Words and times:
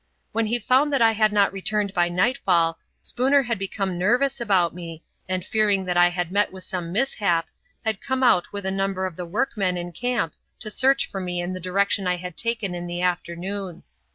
When 0.31 0.47
he 0.47 0.57
found 0.57 0.91
that 0.91 1.01
I 1.03 1.11
had 1.11 1.31
not 1.31 1.53
returned 1.53 1.93
by 1.93 2.09
nightfall, 2.09 2.79
Spooner 3.03 3.43
had 3.43 3.59
become 3.59 3.99
nervous 3.99 4.41
about 4.41 4.73
me, 4.73 5.03
and 5.29 5.45
fearing 5.45 5.85
that 5.85 5.95
I 5.95 6.09
had 6.09 6.31
met 6.31 6.51
with 6.51 6.63
some 6.63 6.91
mishap, 6.91 7.45
had 7.85 8.01
come 8.01 8.23
out 8.23 8.51
with 8.51 8.65
a 8.65 8.71
number 8.71 9.05
of 9.05 9.15
the 9.15 9.27
workmen 9.27 9.77
in 9.77 9.91
camp 9.91 10.33
to 10.61 10.71
search 10.71 11.07
for 11.07 11.21
me 11.21 11.39
in 11.39 11.53
the 11.53 11.59
direction 11.59 12.07
I 12.07 12.15
had 12.15 12.35
taken 12.35 12.73
in 12.73 12.87
the 12.87 13.03
afternoon. 13.03 13.83